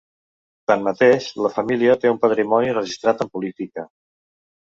[0.69, 3.87] Tanmateix, la família té un patrimoni registrat en política.